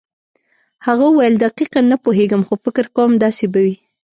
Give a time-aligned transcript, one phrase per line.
[0.85, 3.75] هغه وویل دقیقاً نه پوهېږم خو فکر کوم داسې به وي.